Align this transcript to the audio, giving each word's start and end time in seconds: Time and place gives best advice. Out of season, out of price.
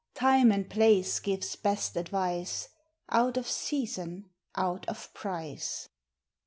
Time 0.15 0.51
and 0.51 0.67
place 0.67 1.19
gives 1.19 1.55
best 1.55 1.95
advice. 1.95 2.69
Out 3.09 3.37
of 3.37 3.47
season, 3.47 4.31
out 4.57 4.83
of 4.89 5.13
price. 5.13 5.89